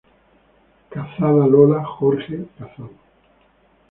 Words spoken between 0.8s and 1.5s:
Cazada